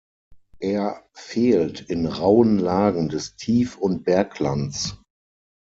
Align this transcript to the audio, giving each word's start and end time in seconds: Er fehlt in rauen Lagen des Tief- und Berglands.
Er 0.57 1.07
fehlt 1.13 1.79
in 1.81 2.07
rauen 2.07 2.57
Lagen 2.57 3.07
des 3.07 3.35
Tief- 3.35 3.77
und 3.77 4.03
Berglands. 4.03 4.99